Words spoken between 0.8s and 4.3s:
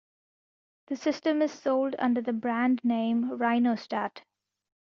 The system is sold under the brand name Rhinostat.